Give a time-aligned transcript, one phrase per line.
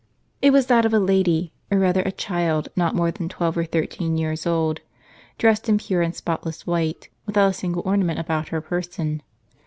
[0.41, 3.65] It was that of a lady, or rather a child not more than twelve or
[3.65, 4.79] thirteen years old,
[5.37, 9.21] dressed in pure and spotless white, withont a single ornament about her person.